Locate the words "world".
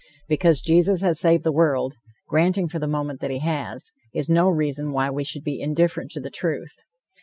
1.51-1.93